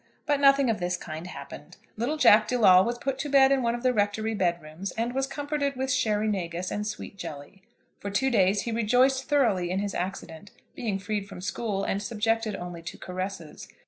But 0.25 0.39
nothing 0.39 0.67
of 0.71 0.79
this 0.79 0.97
kind 0.97 1.27
happened. 1.27 1.77
Little 1.95 2.17
Jack 2.17 2.47
De 2.47 2.57
Lawle 2.57 2.83
was 2.83 2.97
put 2.97 3.19
to 3.19 3.29
bed 3.29 3.51
in 3.51 3.61
one 3.61 3.75
of 3.75 3.83
the 3.83 3.93
Rectory 3.93 4.33
bed 4.33 4.59
rooms, 4.59 4.89
and 4.93 5.13
was 5.13 5.27
comforted 5.27 5.75
with 5.75 5.91
sherry 5.91 6.27
negus 6.27 6.71
and 6.71 6.87
sweet 6.87 7.17
jelly. 7.19 7.61
For 7.99 8.09
two 8.09 8.31
days 8.31 8.61
he 8.63 8.71
rejoiced 8.71 9.25
thoroughly 9.29 9.69
in 9.69 9.77
his 9.77 9.93
accident, 9.93 10.49
being 10.73 10.97
freed 10.97 11.29
from 11.29 11.39
school, 11.39 11.83
and 11.83 12.01
subjected 12.01 12.55
only 12.55 12.81
to 12.81 12.97
caresses. 12.97 13.67